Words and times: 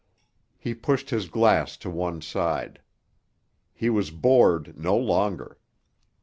He 0.57 0.73
pushed 0.73 1.11
his 1.11 1.27
glass 1.29 1.77
to 1.77 1.87
one 1.87 2.21
side. 2.23 2.81
He 3.71 3.87
was 3.91 4.09
bored 4.09 4.75
no 4.75 4.97
longer. 4.97 5.59